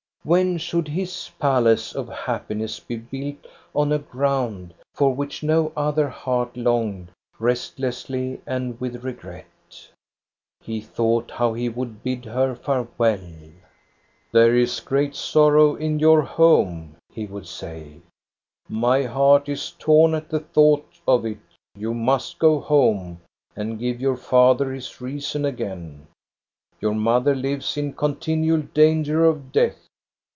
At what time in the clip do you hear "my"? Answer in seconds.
18.69-19.01